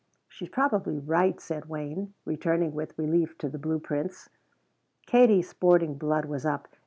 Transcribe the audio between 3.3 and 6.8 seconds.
to the blue prints. Katie's sporting blood was up.